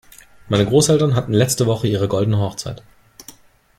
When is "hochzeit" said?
2.39-2.81